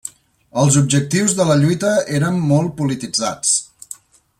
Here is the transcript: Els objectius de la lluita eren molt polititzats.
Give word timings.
Els 0.61 0.77
objectius 0.81 1.35
de 1.41 1.47
la 1.51 1.57
lluita 1.65 1.93
eren 2.21 2.41
molt 2.53 2.77
polititzats. 2.83 3.57